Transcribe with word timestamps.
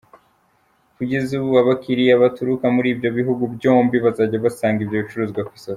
Kugeza 0.95 1.31
ubu, 1.39 1.51
abakiliya 1.61 2.21
baturuka 2.23 2.65
muri 2.75 2.87
ibyo 2.93 3.09
bihugu 3.17 3.43
byombi 3.55 3.95
bazajya 4.05 4.37
basanga 4.45 4.79
ibyo 4.83 4.97
bicuruzwa 5.03 5.41
ku 5.47 5.53
isoko. 5.57 5.69